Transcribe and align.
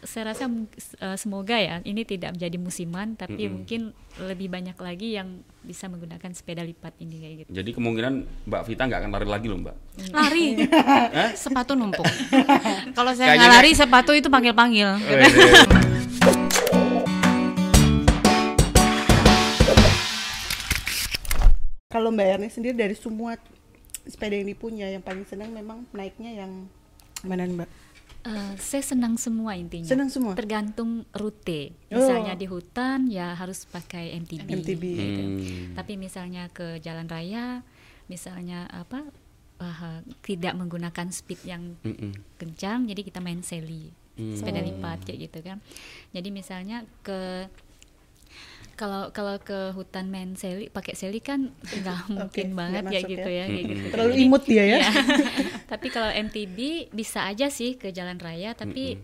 saya 0.00 0.32
rasa 0.32 0.48
eh, 0.48 1.16
semoga 1.20 1.60
ya 1.60 1.84
ini 1.84 2.08
tidak 2.08 2.32
menjadi 2.36 2.56
musiman 2.56 3.20
tapi 3.20 3.44
Mm-mm. 3.44 3.52
mungkin 3.60 3.80
lebih 4.24 4.48
banyak 4.48 4.76
lagi 4.80 5.12
yang 5.16 5.44
bisa 5.60 5.92
menggunakan 5.92 6.32
sepeda 6.32 6.64
lipat 6.64 6.96
ini 7.04 7.16
kayak 7.20 7.34
gitu. 7.44 7.50
Jadi 7.52 7.70
kemungkinan 7.76 8.14
Mbak 8.48 8.62
Vita 8.64 8.82
nggak 8.88 9.00
akan 9.04 9.10
lari 9.12 9.28
lagi 9.28 9.46
loh 9.52 9.58
Mbak. 9.60 9.76
Lari. 10.16 10.46
sepatu 11.44 11.76
numpuk. 11.76 12.08
Kalau 12.96 13.12
saya 13.12 13.36
nggak 13.36 13.52
lari, 13.60 13.70
sepatu 13.76 14.16
itu 14.16 14.32
panggil-panggil. 14.32 14.88
Kalau 21.90 22.08
Mbak 22.14 22.26
Erni 22.38 22.48
sendiri 22.48 22.76
dari 22.78 22.96
semua 22.96 23.36
sepeda 24.08 24.32
yang 24.32 24.48
dipunya 24.48 24.86
yang 24.88 25.04
paling 25.04 25.28
senang 25.28 25.52
memang 25.52 25.84
naiknya 25.92 26.32
yang 26.32 26.70
mana 27.20 27.44
Mbak? 27.44 27.68
Eh, 28.20 28.52
saya 28.60 28.84
senang 28.84 29.16
semua 29.16 29.56
intinya. 29.56 29.88
Senang 29.88 30.12
semua? 30.12 30.36
Tergantung 30.36 31.08
rute. 31.16 31.72
Oh. 31.88 31.96
Misalnya 31.96 32.36
di 32.36 32.44
hutan 32.44 33.08
ya 33.08 33.32
harus 33.32 33.64
pakai 33.64 34.12
MTB. 34.20 34.48
MTB. 34.60 34.82
gitu. 34.92 35.22
Hmm. 35.24 35.72
Tapi 35.72 35.96
misalnya 35.96 36.52
ke 36.52 36.76
jalan 36.84 37.08
raya, 37.08 37.64
misalnya 38.06 38.68
apa 38.68 39.08
eh, 39.60 40.00
tidak 40.20 40.52
menggunakan 40.56 41.08
speed 41.08 41.40
yang 41.44 41.76
Mm-mm. 41.80 42.12
kencang, 42.36 42.88
jadi 42.88 43.00
kita 43.00 43.20
main 43.20 43.40
seli, 43.40 43.92
Hmm. 44.20 44.36
sepeda 44.36 44.60
lipat 44.60 45.00
kayak 45.04 45.18
gitu 45.32 45.38
kan. 45.40 45.58
Jadi 46.12 46.28
misalnya 46.28 46.84
ke 47.00 47.48
kalau 48.80 49.12
kalau 49.12 49.36
ke 49.36 49.76
hutan 49.76 50.08
main 50.08 50.32
seli 50.32 50.72
pakai 50.72 50.96
seli 50.96 51.20
kan 51.20 51.52
nggak 51.60 52.08
mungkin 52.16 52.56
nggak 52.56 52.56
banget 52.56 52.82
ya 52.88 53.00
gitu 53.04 53.28
ya. 53.28 53.44
ya, 53.44 53.52
kayak 53.52 53.64
gitu. 53.68 53.84
Terlalu 53.92 54.12
imut 54.24 54.42
dia 54.48 54.64
ya. 54.64 54.78
Iya. 54.80 54.90
tapi 55.72 55.86
kalau 55.92 56.08
MTB 56.08 56.88
bisa 56.88 57.28
aja 57.28 57.52
sih 57.52 57.76
ke 57.76 57.92
jalan 57.92 58.16
raya, 58.16 58.56
tapi 58.56 58.96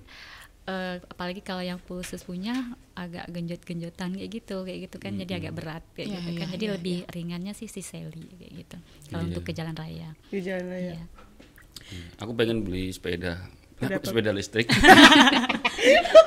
eh, 0.67 0.97
apalagi 0.99 1.45
kalau 1.45 1.61
yang 1.61 1.77
khusus 1.85 2.25
punya 2.25 2.57
agak 2.97 3.29
genjot-genjotan 3.29 4.17
kayak 4.17 4.31
gitu, 4.33 4.65
kayak 4.65 4.89
gitu 4.89 4.97
kan 4.97 5.13
jadi 5.15 5.33
agak 5.37 5.53
berat 5.53 5.85
kayak 5.93 6.09
Iya, 6.09 6.17
gitu 6.17 6.31
kan. 6.33 6.47
iya, 6.49 6.53
Jadi 6.57 6.65
iya, 6.65 6.73
lebih 6.81 6.99
ringannya 7.13 7.53
sih 7.53 7.69
si 7.69 7.85
seli 7.85 8.25
kayak 8.41 8.53
gitu. 8.65 8.77
Kalau 9.13 9.23
Iya. 9.23 9.29
untuk 9.29 9.43
ke 9.45 9.53
jalan 9.53 9.77
raya. 9.77 10.09
Di 10.33 10.41
jalan 10.41 10.67
raya. 10.73 10.93
Iya. 10.97 11.05
Aku 12.19 12.33
pengen 12.33 12.65
beli 12.65 12.89
sepeda. 12.91 13.45
Sepeda 13.77 13.97
apa? 14.01 14.07
sepeda 14.09 14.31
listrik. 14.33 14.67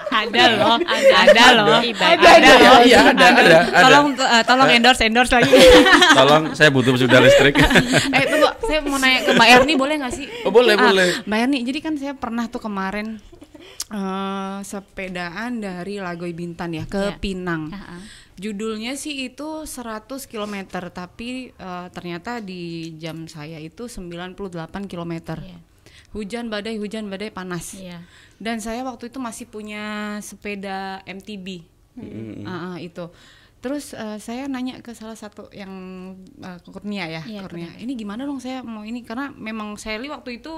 ada 0.09 0.43
loh, 0.53 0.77
ada, 0.85 1.15
ada 1.25 1.43
loh, 1.57 1.81
Ada, 1.81 2.05
ada, 2.13 2.29
ada, 2.29 2.51
loh. 2.61 2.79
Iya, 2.85 2.99
ada, 3.09 3.25
ada, 3.25 3.41
ada. 3.41 3.59
Tolong 3.81 4.07
eh, 4.13 4.43
tolong 4.45 4.69
endorse 4.69 5.01
endorse 5.09 5.33
lagi. 5.33 5.49
Tolong, 6.17 6.43
saya 6.53 6.69
butuh 6.69 6.93
sepeda 6.93 7.17
listrik. 7.17 7.57
eh 8.17 8.23
tunggu, 8.29 8.49
saya 8.69 8.79
mau 8.85 9.01
nanya 9.01 9.25
ke 9.25 9.31
Mbak 9.33 9.49
Erni 9.49 9.73
boleh 9.73 9.95
nggak 9.97 10.13
sih? 10.13 10.25
Oh, 10.45 10.53
boleh, 10.53 10.77
Ah, 10.77 10.83
boleh. 10.93 11.07
Mbak 11.25 11.39
Erni, 11.41 11.57
jadi 11.65 11.79
kan 11.81 11.93
saya 11.97 12.13
pernah 12.13 12.45
tuh 12.47 12.61
kemarin 12.61 13.17
eh, 13.89 14.57
sepedaan 14.61 15.57
dari 15.57 15.97
Lagoy 15.97 16.37
Bintan 16.37 16.77
ya 16.77 16.85
ke 16.85 17.17
Iya. 17.17 17.17
Pinang. 17.17 17.73
Ah, 17.73 17.97
ah. 17.97 18.01
Judulnya 18.39 18.95
sih 18.95 19.27
itu 19.27 19.65
100 19.65 20.05
km, 20.29 20.69
tapi 20.93 21.49
eh, 21.49 21.87
ternyata 21.89 22.39
di 22.39 22.93
jam 23.01 23.25
saya 23.25 23.57
itu 23.57 23.89
98 23.89 24.37
km. 24.85 25.13
Iya. 25.41 25.59
Hujan 26.09 26.47
badai, 26.47 26.75
hujan 26.75 27.05
badai 27.05 27.29
panas. 27.29 27.73
Iya. 27.73 28.01
Dan 28.35 28.57
saya 28.57 28.81
waktu 28.81 29.07
itu 29.07 29.17
masih 29.17 29.45
punya 29.45 29.83
sepeda 30.19 31.03
MTB. 31.03 31.61
Ah, 32.43 32.73
ah, 32.73 32.77
itu. 32.77 33.11
Terus 33.59 33.91
eh, 33.91 34.17
saya 34.17 34.47
nanya 34.47 34.79
ke 34.79 34.95
salah 34.95 35.13
satu 35.13 35.51
yang 35.51 35.67
eh, 36.39 36.57
Kurnia 36.63 37.05
ya, 37.05 37.21
Iya, 37.21 37.43
Kurnia. 37.43 37.75
Ini 37.75 37.91
gimana 37.93 38.23
dong 38.23 38.39
saya 38.39 38.63
mau 38.63 38.81
ini 38.81 39.03
karena 39.03 39.29
memang 39.29 39.75
Sally 39.75 40.07
waktu 40.07 40.39
itu 40.39 40.53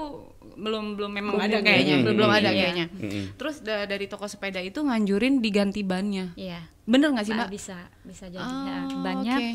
belum 0.54 0.94
belum 0.94 1.10
memang 1.10 1.34
Belum 1.34 1.48
ada 1.50 1.58
kayaknya, 1.60 1.96
belum 2.00 2.14
belum 2.14 2.30
ada 2.30 2.48
Iya. 2.48 2.54
kayaknya. 2.54 2.86
Mm-mm. 2.94 3.24
Terus 3.34 3.56
da- 3.60 3.84
dari 3.84 4.06
toko 4.06 4.24
sepeda 4.24 4.62
itu 4.62 4.78
nganjurin 4.78 5.42
diganti 5.42 5.82
bannya. 5.82 6.30
Iya. 6.38 6.62
Bener 6.82 7.10
nggak 7.10 7.26
sih, 7.26 7.34
Ah, 7.34 7.38
Mbak? 7.42 7.50
bisa 7.50 7.76
bisa 8.02 8.24
jadi 8.26 8.38
Oh, 8.40 8.64
Nah, 8.64 8.86
bannya 9.02 9.34
oke. 9.36 9.50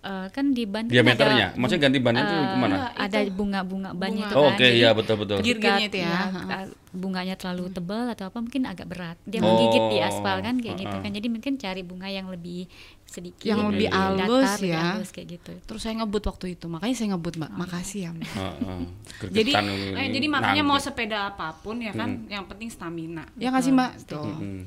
Eh, 0.00 0.26
kan 0.28 0.44
di 0.50 0.64
ban 0.64 0.84
Diameternya. 0.84 1.46
ada 1.48 1.58
Maksudnya 1.58 1.82
ganti 1.82 1.98
bannya 1.98 2.22
itu 2.22 2.34
eh, 2.34 2.44
ke 2.44 2.56
mana? 2.56 2.76
ada 2.90 3.18
bunga-bunga 3.28 3.90
bannya 3.92 4.24
Bunga. 4.24 4.26
itu 4.26 4.34
Oh, 4.34 4.44
kan 4.46 4.54
Oke, 4.54 4.64
Jadi 4.64 4.76
iya 4.76 4.90
betul 4.90 5.14
betul. 5.18 5.36
Girgirnya 5.40 5.86
itu 5.86 5.98
ya. 5.98 6.12
eh, 6.50 6.66
bunganya 6.90 7.34
terlalu 7.34 7.70
tebal 7.70 8.08
atau 8.08 8.26
apa 8.26 8.38
mungkin 8.38 8.66
agak 8.66 8.84
berat 8.84 9.16
dia 9.22 9.38
Oh, 9.38 9.46
menggigit 9.46 9.84
di 9.88 9.98
aspal 10.00 10.40
kan 10.40 10.58
kayak 10.58 10.76
gitu 10.76 10.90
uh-uh. 10.90 11.04
kan 11.04 11.10
jadi 11.12 11.28
mungkin 11.28 11.52
cari 11.54 11.82
bunga 11.82 12.08
yang 12.08 12.26
lebih 12.26 12.66
sedikit 13.06 13.42
Yang 13.44 13.62
lebih 13.70 13.86
datar, 13.86 13.98
halus 14.22 14.50
lebih 14.56 14.70
ya. 14.70 14.82
halus 14.94 15.10
kayak 15.10 15.28
gitu 15.32 15.52
Terus 15.60 15.80
saya 15.80 15.94
ngebut 15.96 16.24
waktu 16.24 16.46
itu, 16.54 16.66
makanya 16.66 16.94
saya 16.94 17.08
ngebut, 17.10 17.34
Mbak. 17.36 17.50
Makasih 17.52 18.00
ya, 18.00 18.10
Mbak. 18.10 18.30
Heeh. 18.30 18.80
Jadi, 19.36 19.52
eh, 19.92 20.08
jadi 20.08 20.26
makanya 20.26 20.62
mau 20.62 20.78
sepeda 20.78 21.18
apa 21.28 21.54
pun 21.56 21.78
ya 21.78 21.90
kan, 21.90 22.26
yang 22.26 22.46
penting 22.46 22.70
stamina. 22.70 23.26
Ya 23.34 23.50
nggak 23.50 23.62
sih, 23.62 23.72
Mbak? 23.72 23.90
Tuh. 24.06 24.30
Mm. 24.30 24.62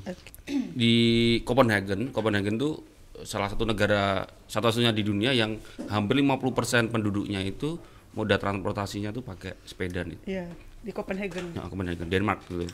di 0.76 0.94
Copenhagen, 1.42 2.12
Copenhagen 2.12 2.56
tuh 2.56 2.84
salah 3.24 3.50
satu 3.52 3.64
negara 3.68 4.28
satu-satunya 4.48 4.92
di 4.96 5.04
dunia 5.04 5.32
yang 5.36 5.58
hampir 5.90 6.20
50% 6.20 6.92
penduduknya 6.94 7.42
itu 7.44 7.80
moda 8.14 8.38
transportasinya 8.38 9.10
tuh 9.10 9.26
pakai 9.26 9.58
sepeda 9.66 10.06
nih. 10.06 10.20
Iya, 10.30 10.46
di 10.86 10.92
Copenhagen. 10.94 11.58
Nah, 11.58 11.68
Copenhagen, 11.68 12.08
Denmark 12.08 12.46
gitu. 12.48 12.70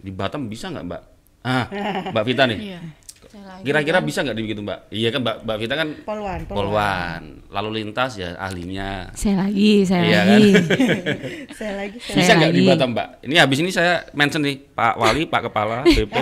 Di 0.00 0.10
Batam 0.10 0.48
bisa 0.48 0.72
nggak 0.72 0.84
Mbak? 0.88 1.02
Ah, 1.44 1.66
Mbak 2.10 2.24
Vita 2.24 2.44
nih. 2.48 2.58
Iya. 2.72 2.80
Saya 3.34 3.50
lagi 3.50 3.66
Kira-kira 3.66 3.98
kan- 3.98 4.06
bisa 4.06 4.18
nggak 4.22 4.36
dibikin 4.36 4.58
Mbak? 4.62 4.78
Iya 4.88 5.08
kan 5.10 5.20
Mbak, 5.20 5.36
Mbak 5.42 5.56
Vita 5.58 5.74
kan 5.74 5.88
Polwan, 6.00 6.40
polwan, 6.46 7.22
lalu 7.50 7.68
lintas 7.76 8.14
ya 8.14 8.38
ahlinya. 8.38 9.10
Saya 9.12 9.42
lagi, 9.42 9.82
saya 9.82 10.02
Iya 10.04 10.20
lagi. 10.22 10.50
Saya 11.58 11.72
lagi 11.76 11.96
saya 11.98 12.14
Bisa 12.14 12.32
nggak 12.34 12.52
di 12.52 12.62
lagi. 12.62 12.70
Batam 12.70 12.88
Mbak? 12.92 13.08
Ini 13.22 13.34
habis 13.36 13.58
ini 13.58 13.70
saya 13.70 14.06
mention 14.12 14.38
nih 14.40 14.56
Pak 14.68 14.94
Wali, 14.94 15.26
Pak 15.26 15.40
Kepala, 15.44 15.82
BP. 15.88 16.14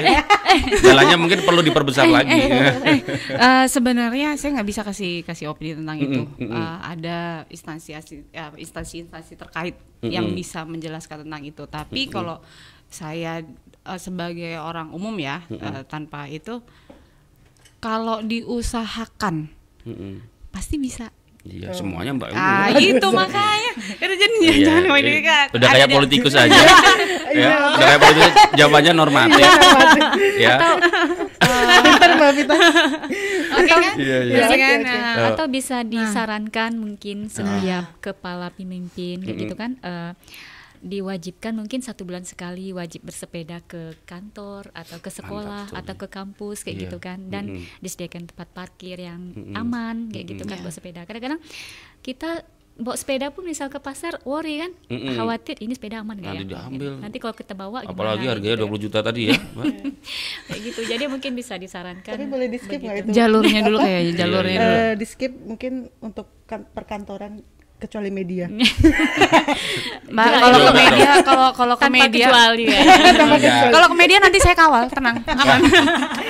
Jalannya 0.80 1.16
mungkin 1.18 1.40
perlu 1.42 1.60
diperbesar 1.60 2.04
lagi. 2.06 2.32
Eh, 2.32 3.64
sebenarnya 3.66 4.32
saya 4.34 4.56
nggak 4.56 4.68
bisa 4.68 4.80
kasih 4.82 5.20
kasih 5.22 5.48
opini 5.48 5.72
tentang 5.74 5.98
itu. 5.98 6.24
Eh, 6.38 6.48
ada 6.82 7.44
instansi 7.46 7.92
ya, 7.92 8.00
instansi-instansi 8.52 9.36
terkait 9.36 9.76
yang 10.02 10.32
bisa 10.32 10.64
menjelaskan 10.64 11.24
tentang 11.24 11.42
itu. 11.42 11.64
Tapi 11.64 12.08
kalau 12.08 12.40
saya 12.88 13.40
eh, 13.82 13.98
sebagai 13.98 14.56
orang 14.56 14.88
umum 14.90 15.12
ya 15.14 15.40
eh, 15.48 15.82
tanpa 15.84 16.24
itu, 16.26 16.60
kalau 17.82 18.22
diusahakan 18.22 19.50
Mm-mm. 19.82 20.22
pasti 20.48 20.78
bisa. 20.78 21.10
Iya, 21.42 21.74
semuanya 21.74 22.14
Mbak. 22.14 22.30
Ah 22.32 22.70
itu 22.70 23.02
makanya. 23.10 23.74
Itu 23.98 24.14
jadi 24.14 24.34
Iya, 24.38 24.54
jangan 24.62 24.94
iya. 24.94 25.10
ini 25.10 25.20
kan. 25.20 25.46
Udah 25.50 25.68
kayak 25.68 25.88
politikus 25.90 26.34
aja. 26.38 26.54
ya, 27.34 27.50
udah 27.74 27.82
kayak 27.82 28.00
politikus 28.00 28.34
jawabannya 28.54 28.92
normatif. 28.94 29.42
ya. 30.38 30.54
Pintar 31.82 32.10
Mbak 32.14 32.30
Vita. 32.38 32.56
Oke 33.58 33.74
kan? 33.74 33.94
Iya, 33.98 34.18
iya. 34.22 34.36
Jadi 34.38 34.54
kan, 34.56 34.78
eh, 34.86 35.02
Eh, 35.02 35.26
atau 35.34 35.46
bisa 35.50 35.82
disarankan 35.82 36.78
mungkin 36.78 37.26
setiap 37.26 37.90
kepala 37.98 38.54
pemimpin 38.54 39.18
kayak 39.18 39.38
gitu 39.42 39.54
kan 39.58 39.82
eh, 39.82 40.14
diwajibkan 40.82 41.54
mungkin 41.54 41.78
satu 41.78 42.02
bulan 42.02 42.22
sekali 42.22 42.70
wajib 42.70 43.02
bersepeda 43.02 43.62
ke 43.62 43.94
kantor 44.02 44.68
atau 44.72 44.98
ke 44.98 45.08
sekolah 45.08 45.70
atau 45.70 45.94
ke 45.94 46.06
kampus 46.06 46.60
kayak 46.60 46.74
Iya. 46.74 46.82
gitu 46.84 46.98
kan 46.98 47.18
dan 47.28 47.44
Mm-mm. 47.48 47.78
disediakan 47.78 48.26
tempat 48.26 48.50
parkir 48.50 48.98
yang 48.98 49.30
Mm-mm. 49.30 49.54
aman 49.54 50.10
kayak 50.10 50.26
gitu 50.28 50.42
kan 50.42 50.56
Iya. 50.56 50.62
buat 50.62 50.74
sepeda 50.74 51.00
kadang-kadang 51.02 51.38
kita 52.00 52.42
bawa 52.72 52.96
sepeda 52.96 53.28
pun 53.28 53.44
misal 53.44 53.68
ke 53.68 53.78
pasar 53.78 54.18
worry 54.22 54.58
kan 54.58 54.72
Mm-mm. 54.88 55.14
khawatir 55.14 55.54
ini 55.60 55.70
sepeda 55.70 56.00
aman 56.00 56.16
nggak 56.16 56.34
Nanti 56.34 56.44
ya 56.44 56.50
diambil. 56.58 56.90
nanti 56.98 57.16
kalau 57.16 57.34
kita 57.36 57.52
bawa 57.52 57.78
gimana 57.80 57.92
Apalagi 57.92 58.18
kayak 58.18 58.32
harganya 58.32 58.56
gitu 58.56 58.66
20 58.66 58.82
juta 58.82 58.98
tadi 59.00 59.22
ya. 59.22 59.36
Mbak. 59.36 59.64
kayak 60.48 60.60
gitu 60.64 60.80
jadi 60.88 61.04
mungkin 61.06 61.32
bisa 61.32 61.54
disarankan 61.54 62.10
Tapi 62.10 62.26
boleh 62.26 62.48
di 62.48 62.58
skip 62.58 62.80
nggak 62.80 62.96
itu? 62.98 63.10
jalurnya 63.12 63.60
dulu 63.62 63.78
kayaknya 63.78 64.12
jalurnya 64.18 64.50
Iya, 64.52 64.64
dulu. 64.64 64.74
Eh, 64.82 64.94
di 64.96 65.06
skip 65.06 65.32
mungkin 65.38 65.72
untuk 66.00 66.26
kan- 66.42 66.66
perkantoran 66.66 67.44
kecuali 67.82 68.08
media. 68.08 68.46
Mbak, 70.12 70.22
Iya, 70.22 70.38
kalau 70.38 70.56
iya. 70.56 70.62
ke 70.62 70.72
media, 70.76 71.10
kalau 71.24 71.48
kalau 71.50 71.74
ke 71.74 71.88
media, 71.88 72.26
ya 72.28 72.80
Enggak. 73.26 73.72
kalau 73.72 73.86
ke 73.88 73.96
media 73.96 74.18
nanti 74.20 74.38
saya 74.38 74.54
kawal, 74.54 74.86
tenang, 74.86 75.18
aman. 75.40 75.60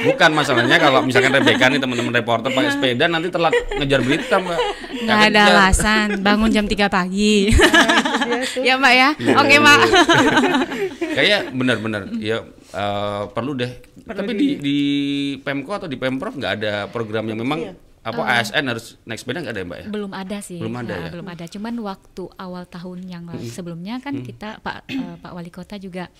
Bukan 0.06 0.30
masalahnya 0.32 0.76
kalau 0.78 1.02
misalkan 1.02 1.34
Rebecca 1.34 1.66
nih 1.66 1.76
teman-teman 1.76 2.14
reporter 2.14 2.48
pakai 2.48 2.70
sepeda 2.70 3.04
nanti 3.06 3.28
telat 3.28 3.52
ngejar 3.76 4.00
berita, 4.00 4.36
Mbak. 4.38 4.58
Nggak 5.02 5.18
ada 5.28 5.42
alasan, 5.50 6.06
bangun 6.20 6.48
jam 6.48 6.64
3 6.64 6.88
pagi. 6.88 7.50
Tuh 7.52 8.62
ya 8.62 8.78
Mbak 8.78 8.92
ya, 8.92 9.08
Iya, 9.18 9.34
oke 9.36 9.50
iya, 9.50 9.58
Mbak. 9.60 9.78
Kayak 11.12 11.40
benar-benar 11.52 12.02
ya 12.16 12.38
eh, 12.72 13.22
perlu 13.28 13.52
deh. 13.52 13.72
Tapi 14.02 14.32
di 14.32 14.48
di 14.58 14.76
Pemko 15.38 15.76
atau 15.76 15.88
di 15.90 15.98
Pemprov 15.98 16.34
nggak 16.34 16.52
ada 16.58 16.72
program 16.88 17.26
yang 17.26 17.38
memang 17.38 17.60
Iya. 17.60 17.72
Apa 18.02 18.18
ASN 18.34 18.64
harus 18.66 18.98
naik 19.02 19.16
sepeda 19.16 19.38
nggak 19.38 19.52
ada 19.52 19.60
ya, 19.60 19.66
Mbak 19.66 19.78
ya? 19.78 19.86
belum 19.88 20.12
ada 20.12 20.38
sih 20.38 20.58
Belum 20.58 20.74
ada 20.76 20.90
Nah, 20.90 20.98
ya? 20.98 21.10
belum 21.10 21.28
ada 21.28 21.44
cuman 21.46 21.74
waktu 21.80 22.24
awal 22.36 22.64
tahun 22.66 22.98
yang 23.04 23.24
lalu 23.24 23.46
sebelumnya 23.48 23.98
kan 23.98 24.20
kita 24.20 24.58
pak 24.58 24.84
eh, 24.88 25.16
pak 25.16 25.30
wali 25.30 25.48
kota 25.48 25.76
juga 25.76 26.10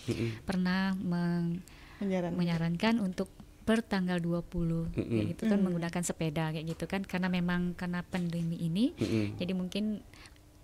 pernah 0.40 0.94
meng- 0.94 1.58
menyarankan. 1.98 2.34
menyarankan 2.34 2.94
untuk 2.98 3.26
per 3.62 3.78
tanggal 3.80 4.18
20 4.18 4.90
kayak 4.92 5.26
gitu 5.28 5.42
kan 5.46 5.58
menggunakan 5.60 6.02
sepeda 6.02 6.50
kayak 6.50 6.66
gitu 6.68 6.84
kan 6.84 7.00
karena 7.00 7.26
memang 7.28 7.74
karena 7.74 8.02
pandemi 8.02 8.58
ini 8.58 8.90
Mm-mm. 8.92 9.34
jadi 9.36 9.52
mungkin 9.52 10.02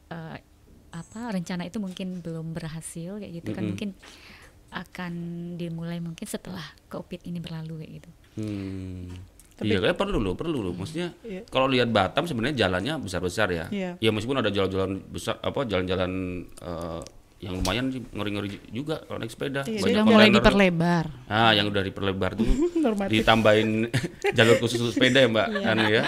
eh, 0.08 0.38
apa 0.90 1.20
rencana 1.28 1.62
itu 1.62 1.78
mungkin 1.78 2.18
belum 2.18 2.50
berhasil 2.52 3.18
kayak 3.18 3.32
gitu 3.36 3.50
kan 3.52 3.62
Mm-mm. 3.62 3.70
mungkin 3.70 3.90
akan 4.68 5.12
dimulai 5.54 5.96
mungkin 5.96 6.26
setelah 6.26 6.62
covid 6.86 7.22
ini 7.22 7.38
berlalu 7.38 7.80
kayak 7.80 7.92
gitu. 7.96 8.10
Hmm. 8.36 9.08
Iya 9.60 9.78
kayak 9.80 9.98
perlu 9.98 10.18
loh, 10.18 10.34
perlu 10.34 10.58
loh. 10.60 10.70
Maksudnya 10.72 11.14
Iya. 11.22 11.42
kalau 11.48 11.66
lihat 11.66 11.90
Batam 11.90 12.24
sebenarnya 12.24 12.66
jalannya 12.66 12.94
besar-besar 13.00 13.48
ya. 13.50 13.66
Iya. 13.68 13.90
Ya 13.98 14.10
meskipun 14.10 14.38
ada 14.38 14.48
jalan-jalan 14.48 15.02
besar 15.08 15.38
apa 15.38 15.64
jalan-jalan 15.64 16.10
eh, 16.62 17.00
yang 17.38 17.54
lumayan 17.54 17.86
sih 17.88 18.02
ngeri-ngeri 18.02 18.50
juga 18.68 18.98
kalau 19.00 19.18
naik 19.18 19.30
sepeda. 19.30 19.62
Iya, 19.62 19.78
Sudah 19.78 20.02
Banyak 20.02 20.04
mulai 20.08 20.28
diperlebar. 20.28 21.04
Ah, 21.24 21.52
yang 21.52 21.66
udah 21.66 21.82
diperlebar 21.82 22.34
tuh 22.34 22.46
ditambahin 23.14 23.86
jalur 24.36 24.58
khusus 24.58 24.80
untuk 24.80 24.92
sepeda 24.92 25.18
ya, 25.20 25.28
Mbak. 25.28 25.46
Anu 25.64 25.82
ya. 25.88 26.02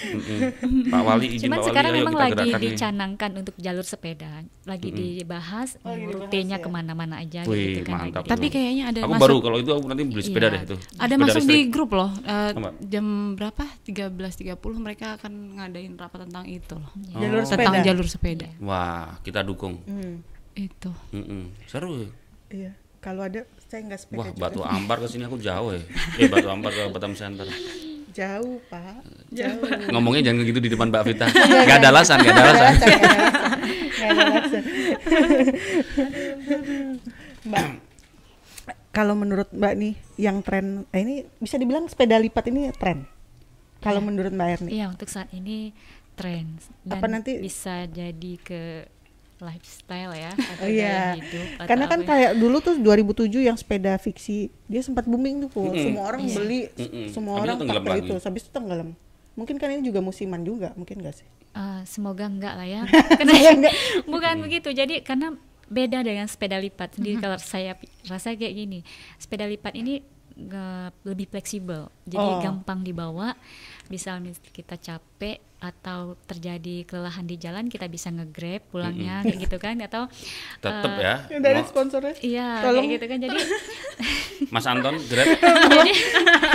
Mm-mm. 0.00 0.88
Pak 0.88 1.02
Wali 1.02 1.26
izin 1.30 1.46
Cuman 1.46 1.58
Pak 1.58 1.62
Wali 1.62 1.70
sekarang 1.70 1.90
ayo 1.90 1.98
memang 2.00 2.12
kita 2.12 2.22
lagi 2.22 2.32
gerakkan 2.32 2.56
nih. 2.56 2.66
dicanangkan 2.66 3.30
untuk 3.36 3.54
jalur 3.56 3.84
sepeda, 3.84 4.30
lagi 4.64 4.88
dibahas 4.90 5.68
Oh, 5.82 5.92
rutenya 5.92 6.56
ya. 6.56 6.58
ke 6.58 6.68
mana-mana 6.68 7.14
aja 7.18 7.44
Wih, 7.44 7.60
gitu 7.76 7.80
kan. 7.86 8.08
mantap. 8.08 8.22
Tapi 8.24 8.46
kayaknya 8.48 8.84
ada 8.88 8.98
Aku 9.02 9.12
masuk 9.12 9.22
baru 9.22 9.36
kalau 9.40 9.56
itu 9.58 9.70
aku 9.70 9.84
nanti 9.86 10.02
beli 10.04 10.22
sepeda 10.22 10.46
Iya. 10.46 10.52
deh 10.52 10.60
itu. 10.62 10.76
ada 10.76 10.86
Sepeda 11.10 11.16
masuk 11.20 11.42
di 11.42 11.46
listrik. 11.50 11.66
grup 11.68 11.90
loh. 11.92 12.10
eh, 12.18 12.50
Apa? 12.50 12.70
jam 12.80 13.04
berapa? 13.34 13.64
13.30 13.84 14.56
mereka 14.78 15.06
akan 15.16 15.32
ngadain 15.54 15.92
rapat 15.94 16.24
tentang 16.24 16.44
itu 16.46 16.74
loh. 16.74 16.90
Jalur 17.10 17.42
Tentang 17.42 17.46
sepeda. 17.46 17.78
jalur 17.82 18.06
sepeda. 18.06 18.48
Wah, 18.58 19.20
kita 19.20 19.40
dukung. 19.42 19.84
Hmm, 19.84 20.24
Itu. 20.52 20.90
Mm-mm. 21.10 21.54
Seru 21.64 21.90
ya. 21.96 22.08
iya. 22.50 22.72
Kalau 23.00 23.24
ada 23.24 23.42
saya 23.64 23.80
nggak 23.86 24.00
sepeda 24.00 24.18
Wah, 24.18 24.26
juga. 24.28 24.40
Batu 24.42 24.60
Ampar 24.76 24.96
ke 24.98 25.06
sini 25.06 25.24
aku 25.24 25.36
jauh 25.36 25.72
ya. 25.72 25.80
Eh, 26.16 26.28
Batu 26.28 26.46
Ampar 26.46 26.70
ke 26.70 26.82
Batam 26.90 27.14
Center. 27.14 27.48
Jauh, 28.10 28.58
Pak. 28.66 29.00
Jauh. 29.30 29.62
Ngomongnya 29.88 30.28
jangan 30.28 30.42
gitu 30.42 30.58
di 30.58 30.68
depan 30.68 30.90
Mbak 30.90 31.04
Vita. 31.06 31.26
Gak 31.30 31.78
ada 31.78 31.88
alasan, 31.88 32.18
gak 32.18 32.32
ada 32.32 32.42
alasan. 32.44 32.72
Nggak 32.74 32.90
ada 32.90 33.10
alasan. 33.14 33.42
Nggak 33.88 34.10
ada 34.10 34.22
alasan. 34.28 34.62
Mbak, 37.40 37.64
kalau 38.90 39.14
menurut 39.14 39.48
Mbak 39.50 39.74
nih 39.76 39.94
yang 40.18 40.42
tren, 40.42 40.84
eh, 40.90 41.00
ini 41.00 41.14
bisa 41.38 41.56
dibilang 41.56 41.86
sepeda 41.86 42.18
lipat 42.18 42.50
ini 42.50 42.68
tren. 42.74 43.06
Kalau 43.80 44.04
menurut 44.04 44.28
Mbak 44.28 44.48
Erni, 44.50 44.70
Iya, 44.76 44.92
untuk 44.92 45.08
saat 45.08 45.32
ini 45.32 45.72
tren 46.12 46.60
dan 46.84 47.00
Apa 47.00 47.06
nanti- 47.08 47.40
bisa 47.40 47.86
jadi 47.86 48.32
ke 48.36 48.84
lifestyle 49.42 50.12
ya 50.12 50.30
Oh 50.40 50.52
atau 50.54 50.66
iya, 50.66 50.86
gaya 50.86 51.04
hidup 51.16 51.46
atau 51.54 51.66
karena 51.66 51.84
kan 51.86 51.98
apa 51.98 52.04
ya. 52.04 52.08
kayak 52.10 52.32
dulu 52.36 52.56
tuh 52.58 52.74
2007 52.76 53.40
yang 53.42 53.56
sepeda 53.56 53.92
fiksi 53.96 54.38
dia 54.64 54.80
sempat 54.80 55.04
booming 55.04 55.44
tuh, 55.44 55.50
Po. 55.50 55.68
semua 55.70 56.04
orang 56.06 56.20
Iya. 56.22 56.34
beli, 56.34 56.60
Mm-mm. 56.70 57.06
semua 57.08 57.32
Habis 57.32 57.42
orang 57.42 57.50
itu 57.50 57.60
tenggelam 57.60 57.82
pakai 57.82 58.00
itu, 58.00 58.14
habis 58.20 58.42
itu 58.42 58.50
tenggelam. 58.50 58.88
Mungkin 59.32 59.56
kan 59.56 59.68
ini 59.68 59.82
juga 59.82 60.00
musiman 60.00 60.40
juga, 60.40 60.68
mungkin 60.74 61.00
gak 61.00 61.16
sih? 61.16 61.26
Eh, 61.50 61.82
semoga 61.84 62.24
enggak 62.24 62.54
lah 62.54 62.62
ya. 62.64 62.82
Semoga 62.86 63.16
Karena 63.16 63.32
enggak. 63.50 63.74
bukan 64.12 64.34
begitu. 64.40 64.68
Jadi 64.70 65.00
karena 65.00 65.34
beda 65.66 65.98
dengan 66.00 66.26
sepeda 66.26 66.56
lipat 66.56 66.94
sendiri 66.94 67.18
kalau 67.18 67.34
saya 67.36 67.74
rasa 68.04 68.32
kayak 68.32 68.54
gini. 68.54 68.78
Sepeda 69.16 69.44
lipat 69.44 69.74
ini 69.74 69.98
lebih 71.02 71.26
fleksibel. 71.26 71.90
Jadi 72.04 72.16
Oh. 72.18 72.40
gampang 72.40 72.80
dibawa. 72.80 73.34
Misal 73.90 74.22
mis- 74.22 74.38
kita 74.40 74.78
capek 74.78 75.36
atau 75.60 76.16
terjadi 76.24 76.88
kelelahan 76.88 77.26
di 77.26 77.36
jalan 77.36 77.68
kita 77.68 77.84
bisa 77.84 78.08
nge-grab 78.08 78.64
pulangnya 78.70 79.20
kayak 79.20 79.44
gitu 79.44 79.56
kan 79.58 79.76
atau 79.76 80.08
Tetep 80.56 80.88
eh, 80.88 81.02
ya. 81.02 81.14
Dari 81.36 81.60
sponsornya. 81.66 82.14
Iya, 82.16 82.48
Tolong. 82.64 82.80
kayak 82.80 82.94
gitu 82.96 83.04
kan. 83.04 83.18
Jadi 83.20 83.38
Mas 84.48 84.64
Anton, 84.64 84.94
Grab. 85.04 85.26
jadi 85.76 85.92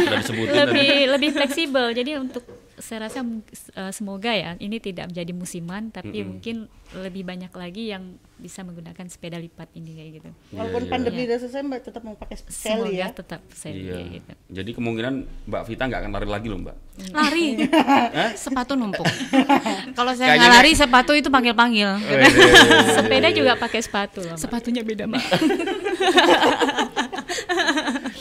Udah 0.02 0.18
disebutin 0.18 0.50
tadi. 0.50 0.64
lebih 0.64 0.90
lebih 1.12 1.30
fleksibel. 1.32 1.86
Jadi 1.92 2.12
untuk 2.18 2.44
saya 2.86 3.10
rasa 3.10 3.26
eh, 3.26 3.90
semoga 3.90 4.30
ya 4.30 4.54
ini 4.58 4.78
tidak 4.78 5.10
menjadi 5.10 5.34
musiman 5.34 5.90
tapi 5.90 6.22
Mm-mm. 6.22 6.30
mungkin 6.30 6.56
lebih 6.96 7.26
banyak 7.26 7.50
lagi 7.50 7.90
yang 7.90 8.04
bisa 8.36 8.62
menggunakan 8.62 9.08
sepeda 9.08 9.36
lipat 9.36 9.74
ini 9.74 9.92
kayak 9.92 10.12
gitu. 10.14 10.30
Walaupun 10.54 10.78
Iya, 10.78 10.86
iya. 10.86 10.94
pandemi 10.94 11.18
Iya. 11.18 11.26
udah 11.26 11.38
selesai, 11.42 11.62
Mbak 11.64 11.82
tetap 11.82 12.02
mau 12.04 12.14
pakai 12.14 12.36
Semoga 12.38 12.54
Sally 12.54 12.94
ya. 12.94 13.08
tetap 13.10 13.42
saya 13.50 13.74
Iya. 13.74 13.92
kayak 13.92 14.08
gitu. 14.14 14.32
Jadi 14.54 14.70
kemungkinan 14.72 15.14
Mbak 15.46 15.62
Vita 15.66 15.84
nggak 15.84 16.00
akan 16.00 16.12
lari 16.14 16.28
lagi 16.30 16.48
loh 16.48 16.60
Mbak. 16.62 16.76
Lari. 17.12 17.46
sepatu 18.46 18.74
numpuk. 18.76 19.08
Kalau 19.98 20.14
saya 20.14 20.38
nggak 20.38 20.52
lari 20.54 20.72
sepatu 20.72 21.12
itu 21.12 21.28
panggil-panggil. 21.28 21.90
Sepeda 22.94 23.28
juga 23.32 23.58
pakai 23.58 23.82
sepatu 23.82 24.20
loh. 24.22 24.36
Mbak. 24.36 24.40
Sepatunya 24.40 24.82
beda, 24.84 25.04
Mbak. 25.10 25.24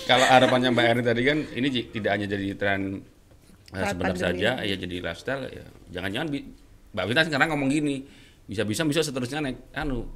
Kalau 0.05 0.27
harapannya 0.27 0.69
Mbak 0.71 0.85
Erni 0.87 1.03
tadi 1.03 1.23
kan 1.23 1.39
ini 1.51 1.67
tidak 1.85 2.11
hanya 2.13 2.27
jadi 2.27 2.47
tren 2.55 2.81
Saat 3.75 3.99
sebentar 3.99 4.15
pandemi 4.15 4.41
saja, 4.41 4.51
ya 4.63 4.75
jadi 4.79 4.97
lifestyle 5.03 5.43
ya. 5.51 5.67
Jangan-jangan 5.91 6.29
Mbak 6.95 7.05
Vita 7.11 7.23
sekarang 7.27 7.49
ngomong 7.51 7.71
gini, 7.75 8.07
bisa-bisa 8.47 8.87
bisa 8.87 9.03
seterusnya 9.03 9.43
naik 9.43 9.59
anu 9.75 10.07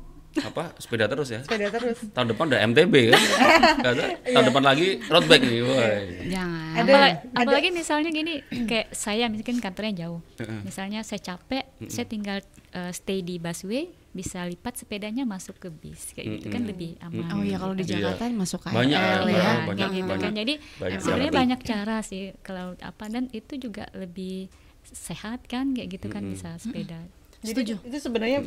apa 0.40 0.74
sepeda 0.76 1.04
terus 1.04 1.28
ya. 1.28 1.40
Sepeda 1.40 1.68
terus. 1.68 1.98
Tahun 2.08 2.28
depan 2.28 2.44
udah 2.46 2.60
MTB 2.64 2.94
kan. 3.08 3.20
Kata, 3.84 4.04
tahun 4.24 4.44
depan 4.46 4.64
lagi 4.64 4.88
road 5.04 5.24
bike 5.24 5.44
nih. 5.44 5.60
Woi. 5.60 5.94
Jangan. 6.28 6.70
Ada- 6.70 6.82
Apalagi, 6.84 7.14
ada- 7.14 7.38
apalagi 7.38 7.68
misalnya 7.70 8.10
gini, 8.10 8.34
kayak 8.64 8.88
saya 8.90 9.26
mungkin 9.26 9.58
kantornya 9.58 9.94
jauh. 9.98 10.20
Misalnya 10.62 11.00
saya 11.02 11.20
capek, 11.20 11.64
saya 11.86 12.04
tinggal 12.04 12.38
eh, 12.68 12.92
stay 12.92 13.20
di 13.20 13.36
busway, 13.36 13.86
bisa 14.08 14.42
lipat 14.42 14.74
sepedanya 14.76 15.22
masuk 15.22 15.56
ke 15.56 15.68
bis, 15.68 16.10
kayak 16.10 16.38
gitu 16.38 16.46
kan 16.48 16.62
lebih 16.64 16.96
aman. 17.00 17.28
Oh 17.30 17.40
iya 17.40 17.56
kalau 17.56 17.72
di 17.72 17.82
Iya. 17.82 18.12
Jakarta 18.12 18.28
masuk 18.30 18.60
KRL 18.60 18.74
Banyak, 18.74 18.98
ya. 18.98 19.14
Iya, 19.24 19.50
banyak, 19.62 19.76
kayak 19.78 19.92
gitu 19.94 20.06
banyak. 20.06 20.20
kan. 20.20 20.32
Jadi 20.34 20.54
Banyak 20.76 20.98
sebenarnya 20.98 21.32
banyak 21.34 21.60
cara 21.62 21.96
sih 22.00 22.22
kalau 22.40 22.66
apa 22.74 23.04
dan 23.06 23.30
itu 23.30 23.56
juga 23.56 23.86
lebih 23.92 24.48
sehat 24.84 25.44
kan 25.44 25.70
kayak 25.70 25.88
gitu 25.92 26.08
kan 26.08 26.24
bisa 26.24 26.56
sepeda 26.56 26.96
Jadi 27.38 27.78
itu 27.78 27.98
sebenarnya 28.02 28.42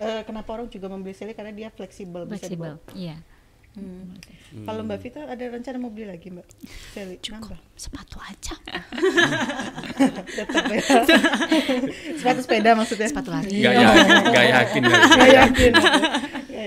eh, 0.00 0.22
kenapa 0.28 0.60
orang 0.60 0.68
juga 0.68 0.92
membeli 0.92 1.16
Sally 1.16 1.32
karena 1.32 1.52
dia 1.56 1.68
fleksibel, 1.72 2.28
bisa 2.28 2.44
fleksibel. 2.44 2.76
Iya. 2.92 3.16
Hmm. 3.76 4.16
Kalau 4.64 4.88
Mbak 4.88 4.98
Vita 5.04 5.20
ada 5.28 5.44
rencana 5.52 5.76
mau 5.76 5.92
beli 5.92 6.08
lagi 6.08 6.32
Mbak 6.32 6.46
Sally? 6.96 7.16
Nambah. 7.28 7.60
Sepatu 7.76 8.16
aja. 8.24 8.56
Tetap 10.24 10.64
ya. 10.72 10.80
Sepatu 12.16 12.40
sepeda 12.40 12.72
maksudnya. 12.72 13.08
Sepatu 13.08 13.28
lari. 13.28 13.60
Gak, 13.60 13.72
ya, 13.76 13.88
gak 14.32 14.46
yakin. 14.48 14.80
ya. 14.80 14.96
Nggak 14.96 15.30
yakin. 15.32 15.72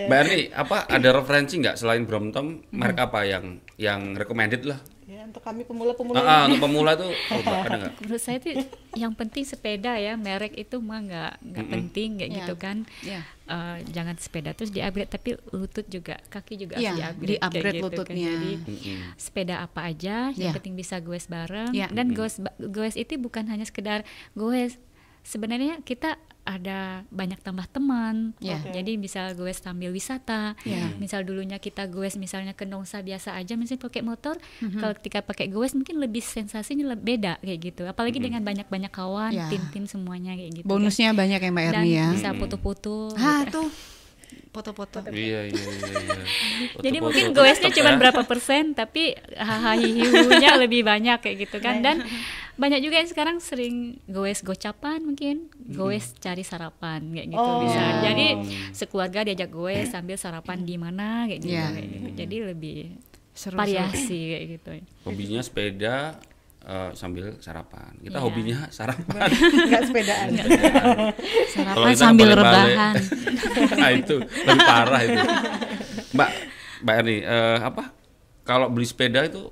Mbak 0.06 0.18
Erni, 0.26 0.42
apa 0.54 0.78
ada 0.86 1.10
referensi 1.14 1.54
nggak 1.58 1.78
selain 1.82 2.06
Brompton, 2.06 2.66
merek 2.74 2.98
apa 2.98 3.26
yang 3.26 3.58
yang 3.78 4.14
recommended 4.14 4.66
lah? 4.70 4.78
Ya 5.10 5.26
untuk 5.26 5.42
kami 5.42 5.66
pemula-pemula 5.66 6.16
Ah, 6.16 6.22
ah, 6.22 6.40
ini. 6.40 6.54
untuk 6.54 6.62
pemula 6.64 6.94
tuh 6.94 7.10
oh, 7.34 7.40
Mbak, 7.40 7.60
ada 7.60 7.76
nggak? 7.80 7.94
Menurut 8.00 8.22
saya 8.22 8.38
tuh 8.38 8.54
yang 8.94 9.10
penting 9.12 9.42
sepeda 9.42 9.98
ya, 9.98 10.14
merek 10.16 10.54
itu 10.54 10.78
mah 10.78 11.02
nggak 11.02 11.34
nggak 11.42 11.66
penting 11.68 12.10
kayak 12.16 12.30
Iya. 12.30 12.38
gitu 12.40 12.54
kan. 12.56 12.78
Iya. 13.02 13.22
Eh, 13.44 13.78
jangan 13.90 14.16
sepeda 14.16 14.54
terus 14.54 14.70
di-upgrade 14.70 15.10
tapi 15.10 15.30
lutut 15.50 15.86
juga, 15.88 16.22
kaki 16.28 16.54
juga 16.60 16.78
Iya, 16.78 16.94
harus 16.94 17.02
di-upgrade. 17.18 17.30
di-upgrade 17.32 17.74
gitu 17.74 17.82
kan. 17.82 17.90
lututnya. 17.98 18.30
Jadi 18.30 18.52
Mm-mm. 18.62 19.00
sepeda 19.18 19.56
apa 19.60 19.80
aja, 19.84 20.16
yang 20.32 20.46
Iya. 20.46 20.54
penting 20.54 20.76
bisa 20.76 20.96
goes 21.00 21.26
bareng 21.26 21.72
Iya. 21.72 21.88
dan 21.90 22.08
goes 22.12 22.38
ba- 22.38 22.54
goes 22.62 22.94
itu 22.94 23.18
bukan 23.18 23.44
hanya 23.46 23.66
sekedar 23.66 24.06
goes. 24.34 24.78
Sebenarnya 25.22 25.82
kita 25.82 26.18
ada 26.42 27.06
banyak 27.10 27.38
tambah 27.40 27.70
teman. 27.70 28.34
Iya. 28.42 28.58
Oke. 28.58 28.74
Jadi 28.74 28.98
bisa 28.98 29.30
goes 29.34 29.62
sambil 29.62 29.94
wisata. 29.94 30.58
Iya. 30.66 30.98
Misal 30.98 31.22
dulunya 31.22 31.62
kita 31.62 31.86
goes 31.86 32.18
misalnya 32.18 32.58
ke 32.58 32.66
Nongsa 32.66 33.06
biasa 33.06 33.38
aja 33.38 33.54
misalnya 33.54 33.86
pakai 33.86 34.02
motor, 34.02 34.42
Mhm. 34.58 34.80
kalau 34.82 34.94
ketika 34.98 35.20
pakai 35.22 35.46
goes 35.48 35.78
mungkin 35.78 36.02
lebih 36.02 36.20
sensasinya 36.20 36.90
lebih 36.90 37.06
beda 37.20 37.34
kayak 37.40 37.60
gitu. 37.62 37.84
Apalagi 37.86 38.18
dengan 38.18 38.42
banyak-banyak 38.42 38.90
kawan, 38.90 39.30
Iya. 39.30 39.46
tim-tim 39.48 39.86
semuanya 39.86 40.34
kayak 40.34 40.52
gitu. 40.58 40.66
kan. 40.66 40.72
Bonusnya 40.74 41.10
banyak 41.14 41.40
ya 41.40 41.50
Mbak 41.50 41.66
dan 41.68 41.74
Erni 41.76 41.90
ya. 41.92 42.08
bisa 42.10 42.30
foto-foto. 42.34 43.14
Ah 43.14 43.46
gitu. 43.46 43.62
tuh 43.62 43.68
foto-foto. 44.50 45.06
Iya, 45.10 45.50
iya, 45.50 45.54
iya. 45.54 45.62
iya. 45.94 46.26
Jadi 46.86 46.98
Foto-foto 46.98 47.06
mungkin 47.06 47.24
tetep 47.30 47.38
goesnya 47.38 47.70
cuma 47.74 47.92
ya. 47.94 47.98
berapa 47.98 48.22
persen, 48.26 48.64
tapi 48.74 49.14
hahaha 49.38 50.58
lebih 50.66 50.82
banyak 50.84 51.18
kayak 51.22 51.38
gitu 51.50 51.58
kan. 51.62 51.82
Dan 51.86 52.02
banyak 52.60 52.84
juga 52.84 53.00
yang 53.00 53.10
sekarang 53.10 53.38
sering 53.40 54.04
goes 54.10 54.44
gocapan 54.44 55.00
mungkin, 55.00 55.48
goes 55.56 56.12
cari 56.20 56.44
sarapan 56.44 57.00
kayak 57.16 57.28
gitu 57.32 57.50
Oh. 57.50 57.64
bisa. 57.64 57.80
Iya. 57.80 57.94
Jadi 58.12 58.28
sekeluarga 58.76 59.20
diajak 59.24 59.50
goes 59.50 59.88
sambil 59.88 60.20
sarapan 60.20 60.68
di 60.68 60.76
mana 60.76 61.24
kayak 61.30 61.40
gitu. 61.40 61.56
Iya. 61.56 61.66
kayak 61.72 61.88
gitu. 61.88 62.08
Jadi 62.20 62.36
lebih 62.52 62.80
Seru, 63.32 63.56
variasi 63.56 64.20
kayak 64.36 64.46
gitu. 64.60 64.70
Hobinya 65.08 65.40
sepeda 65.40 66.20
eh, 66.70 66.92
sambil 66.94 67.34
sarapan. 67.40 67.98
Kita 67.98 68.14
Iya. 68.14 68.24
hobinya 68.24 68.60
sarapan. 68.78 69.26
Enggak 69.28 69.84
sepedaan. 69.84 70.30
Sarapan 71.50 71.94
sambil 71.94 72.30
rebahan. 72.32 72.94
nah 73.74 73.90
itu 74.00 74.16
lebih 74.22 74.62
parah 74.62 75.02
itu. 75.02 75.20
Mbak, 76.12 76.30
Mbak 76.80 76.96
Erni, 76.96 77.18
eh, 77.20 77.58
apa? 77.60 77.84
Kalau 78.42 78.70
beli 78.70 78.86
sepeda 78.86 79.22
itu 79.24 79.50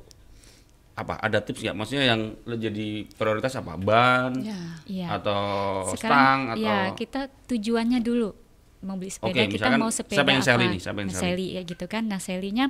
apa? 0.93 1.17
Ada 1.17 1.41
tips 1.41 1.62
nggak? 1.62 1.75
Maksudnya 1.75 2.05
yang 2.07 2.21
jadi 2.47 2.88
prioritas 3.12 3.53
apa? 3.53 3.74
Ban 3.75 4.33
Ya. 4.39 4.57
Iya. 4.83 5.07
atau 5.15 5.41
stang 5.89 5.97
Sekarang 5.97 6.39
atau 6.53 6.63
ya 6.63 6.79
kita 6.93 7.21
tujuannya 7.45 8.00
dulu 8.00 8.33
mau 8.79 8.93
beli 8.93 9.09
sepeda 9.09 9.33
Oke, 9.36 9.41
kita 9.51 9.69
mau 9.74 9.89
sepeda 9.89 10.17
siapa 10.17 10.29
yang 10.31 10.41
apa 10.41 10.50
Sally 10.50 10.65
nih? 10.67 10.79
Siapa 10.79 10.97
yang 10.97 11.09
Nah, 11.09 11.17
Sally? 11.17 11.29
Sally, 11.29 11.47
ya 11.53 11.62
gitu 11.63 11.86
kan 11.86 12.03
nah 12.03 12.17
Sally-nya 12.17 12.65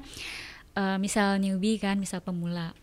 eh, 0.78 0.98
misal 0.98 1.38
newbie 1.38 1.76
kan 1.76 1.98
misal 1.98 2.22
pemula 2.22 2.78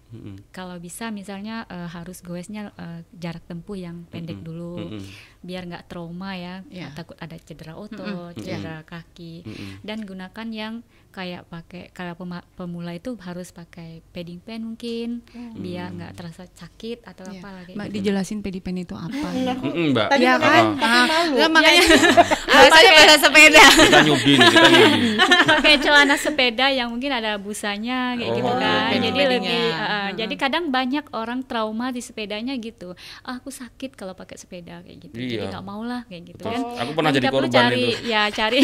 kalau 0.49 0.79
bisa 0.79 1.11
misalnya 1.11 1.67
eh, 1.67 1.89
harus 1.89 2.19
goesnya 2.21 2.71
eh, 2.73 3.03
jarak 3.13 3.43
tempuh 3.45 3.75
yang 3.75 4.07
pendek 4.09 4.39
dulu 4.39 4.79
Mm-mm. 4.81 5.03
biar 5.41 5.63
nggak 5.65 5.87
trauma 5.87 6.35
ya 6.35 6.63
Iya. 6.69 6.91
takut 6.93 7.15
ada 7.17 7.35
cedera 7.37 7.75
otot 7.75 8.31
cedera 8.37 8.83
kaki 8.85 9.43
dan 9.81 10.03
gunakan 10.03 10.47
yang 10.49 10.75
kayak 11.11 11.47
pakai 11.47 11.91
kalau 11.91 12.15
pemula 12.53 12.91
itu 12.91 13.15
harus 13.17 13.51
pakai 13.51 14.03
padding 14.09 14.39
pen 14.39 14.63
mungkin 14.65 15.23
biar 15.53 15.91
nggak 15.93 16.13
terasa 16.13 16.47
sakit 16.49 17.03
atau 17.03 17.27
Iya. 17.27 17.35
apa 17.37 17.49
lagi 17.53 17.73
Mbak 17.73 17.87
gitu. 17.89 17.95
dijelasin 17.97 18.39
pedipen 18.41 18.77
itu 18.77 18.95
apa? 18.95 19.29
Mm-mm, 19.61 19.91
Mbak. 19.91 20.09
Tadi 20.09 20.23
Iya 20.23 20.33
Ah, 20.33 20.39
kan? 20.41 20.65
ah. 20.77 21.07
Nggak, 21.29 21.49
makanya 21.51 21.83
bahasanya 22.55 22.91
bahasa 22.93 23.17
sepeda. 23.21 23.65
Kita 23.69 24.01
nyubi 24.01 24.33
nih, 24.33 24.47
kita 24.49 24.69
nyubi. 24.71 25.09
pakai 25.75 25.83
celana 25.83 26.15
sepeda 26.17 26.67
yang 26.69 26.89
mungkin 26.89 27.11
ada 27.11 27.35
busanya 27.37 28.15
kayak 28.15 28.31
gitu 28.33 28.47
Oh, 28.47 28.55
kan 28.55 28.63
iya. 28.63 28.79
jadi 29.01 29.11
Padding-paddingnya. 29.11 29.27
lebih 29.35 29.65
uh, 29.75 30.11
jadi 30.15 30.35
kadang 30.37 30.65
banyak 30.69 31.05
orang 31.13 31.41
trauma 31.43 31.91
di 31.91 31.99
sepedanya 31.99 32.55
gitu 32.57 32.95
ah, 33.21 33.37
aku 33.37 33.51
sakit 33.51 33.93
kalau 33.93 34.13
pakai 34.13 34.37
sepeda 34.37 34.79
kayak 34.81 34.99
gitu 35.03 35.17
jadi 35.17 35.35
Iya. 35.41 35.51
nggak 35.51 35.65
mau 35.65 35.83
lah 35.83 36.07
kayak 36.07 36.23
gitu 36.31 36.41
Terus, 36.41 36.63
kan 36.63 36.79
aku 36.79 36.93
pernah 36.93 37.11
jadi 37.11 37.21
kita 37.21 37.33
perlu 37.33 37.49
korban 37.49 37.59
cari 37.61 37.83
itu. 37.85 38.07
ya 38.07 38.23
cari 38.29 38.61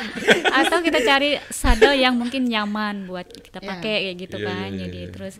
atau 0.60 0.78
kita 0.80 0.98
cari 1.00 1.30
saddle 1.48 1.96
yang 1.96 2.14
mungkin 2.14 2.42
nyaman 2.44 3.04
buat 3.04 3.26
kita 3.26 3.58
Iya. 3.58 3.68
pakai 3.68 3.96
kayak 4.04 4.16
gitu 4.20 4.36
Iya, 4.36 4.46
kan 4.46 4.68
iya, 4.68 4.80
jadi 4.80 5.00
iya. 5.00 5.10
terus 5.10 5.34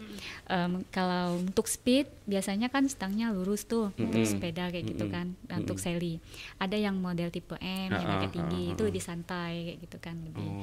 em, 0.46 0.84
kalau 0.88 1.40
untuk 1.40 1.64
speed 1.64 2.04
biasanya 2.24 2.68
kan 2.68 2.84
stangnya 2.84 3.28
lurus 3.30 3.64
tuh 3.64 3.92
untuk 3.94 4.24
sepeda 4.24 4.68
kayak 4.68 4.84
gitu 4.86 5.08
kan 5.08 5.32
Dan 5.42 5.62
untuk 5.62 5.76
seli 5.76 6.20
ada 6.56 6.74
yang 6.74 6.96
model 6.96 7.28
tipe 7.28 7.56
M 7.56 7.88
yang 7.88 8.04
Ah, 8.04 8.16
agak 8.18 8.28
ah, 8.28 8.34
tinggi 8.34 8.62
ah, 8.68 8.72
itu 8.72 8.82
lebih 8.82 9.00
santai 9.00 9.52
kayak 9.66 9.78
gitu 9.82 9.96
kan 9.98 10.16
lebih 10.20 10.44
Oh. 10.44 10.60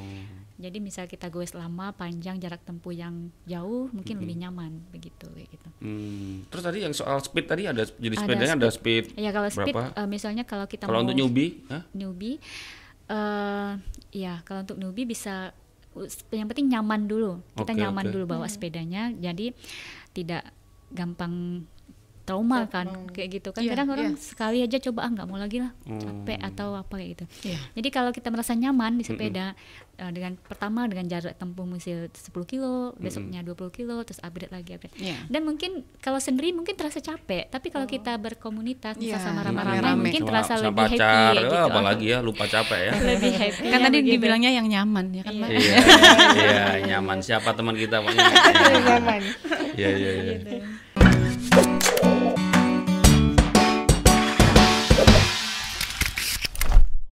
jadi 0.58 0.78
misal 0.78 1.06
kita 1.06 1.28
goes 1.28 1.52
lama, 1.52 1.90
panjang 1.92 2.38
jarak 2.38 2.62
tempuh 2.62 2.94
yang 2.94 3.34
jauh, 3.44 3.90
mungkin 3.90 4.22
lebih 4.22 4.38
nyaman 4.38 4.70
begitu 4.90 5.26
kayak 5.28 5.50
gitu. 5.50 5.70
Hmm. 5.82 6.46
Terus 6.48 6.62
tadi 6.62 6.78
yang 6.80 6.94
soal 6.94 7.18
speed 7.18 7.46
tadi 7.46 7.66
ada 7.66 7.82
jadi 7.82 8.14
Ada 8.14 8.22
sepedanya 8.22 8.56
ada 8.56 8.70
speed. 8.70 9.04
Ya 9.18 9.34
kalau 9.34 9.50
speed, 9.50 9.74
berapa? 9.74 9.98
eh, 9.98 10.06
misalnya 10.06 10.46
kalau 10.46 10.70
kita 10.70 10.86
Kalau 10.86 11.02
mau 11.02 11.04
untuk 11.04 11.18
newbie, 11.18 11.66
hah? 11.66 11.82
newbie, 11.92 12.38
eh 13.10 13.72
ya 14.14 14.40
kalau 14.44 14.62
untuk 14.62 14.78
newbie 14.78 15.04
bisa, 15.04 15.50
yang 16.32 16.48
penting 16.48 16.72
nyaman 16.72 17.08
dulu. 17.08 17.44
Kita 17.56 17.72
Oke, 17.76 17.80
nyaman 17.80 18.06
oke. 18.08 18.14
dulu 18.16 18.24
bawa 18.28 18.48
sepedanya, 18.48 19.12
jadi 19.12 19.52
tidak 20.16 20.48
gampang 20.92 21.66
trauma 22.24 22.64
kan 22.66 22.86
kayak 23.10 23.30
gitu 23.36 23.50
kan 23.50 23.62
Iya, 23.62 23.72
kadang 23.72 23.88
orang 23.90 24.10
iya. 24.10 24.18
sekali 24.18 24.58
aja 24.60 24.78
coba 24.80 25.00
ah 25.02 25.12
nggak 25.12 25.26
mau 25.26 25.36
lagi 25.36 25.58
lah 25.58 25.72
Hmm. 25.82 25.98
capek 25.98 26.38
atau 26.40 26.74
apa 26.74 26.94
kayak 26.94 27.10
gitu 27.12 27.26
Iya. 27.46 27.60
jadi 27.74 27.88
kalau 27.90 28.10
kita 28.10 28.28
merasa 28.28 28.54
nyaman 28.54 28.96
di 28.96 29.04
sepeda 29.04 29.58
eh, 29.96 30.12
dengan 30.12 30.34
pertama 30.36 30.86
dengan 30.86 31.06
jarak 31.06 31.34
tempuh 31.34 31.64
mesti 31.64 32.08
10 32.08 32.14
kilo 32.46 32.94
besoknya 32.96 33.42
20 33.42 33.58
kilo 33.72 34.02
terus 34.02 34.20
upgrade 34.20 34.50
lagi 34.50 34.72
upgrade 34.72 34.94
Iya. 34.96 35.18
dan 35.28 35.42
mungkin 35.42 35.72
kalau 35.98 36.18
sendiri 36.18 36.50
mungkin 36.52 36.74
terasa 36.74 37.00
capek 37.00 37.48
tapi 37.48 37.68
kalau 37.68 37.86
kita 37.86 38.16
berkomunitas 38.16 38.96
bisa 38.96 39.12
Iya, 39.12 39.18
sama 39.20 39.42
ramai-ramai 39.42 39.98
mungkin 40.00 40.22
terasa 40.24 40.56
sama 40.56 40.68
lebih 40.68 40.84
happy 40.86 40.96
pacar, 40.96 41.10
kayak 41.12 41.34
eh, 41.34 41.42
gitu 41.44 41.56
apalagi 41.60 42.06
ya 42.08 42.18
lupa 42.20 42.46
capek 42.46 42.80
ya. 42.82 42.92
lebih 43.10 43.32
happy 43.34 43.66
Kan 43.68 43.80
tadi 43.82 43.98
begitu. 44.00 44.14
dibilangnya 44.16 44.52
yang 44.52 44.68
nyaman 44.68 45.06
ya 45.12 45.22
kan, 45.22 45.34
iya, 45.34 45.76
iya, 46.32 46.64
nyaman 46.88 47.18
siapa 47.20 47.52
teman 47.52 47.74
kita 47.74 47.98
pokoknya. 47.98 48.30
Nyaman. 48.82 49.22
Iya, 49.74 49.90
iya, 49.92 50.12
iya. 50.14 50.34
Gitu. 50.38 50.56